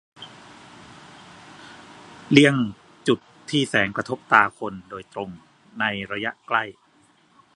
[2.31, 2.55] -เลี่ยง
[3.07, 3.19] จุด
[3.49, 5.29] ที่แสงกระทบตาคนโดยตรง
[5.79, 6.63] ในระยะใกล้